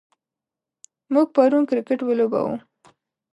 موږ 1.13 1.27
پرون 1.35 1.63
کرکټ 1.69 1.99
ولوباوه. 2.03 2.57